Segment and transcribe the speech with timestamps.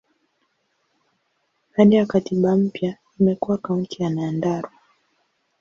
[1.77, 4.71] Baada ya katiba mpya, imekuwa Kaunti ya Nyandarua.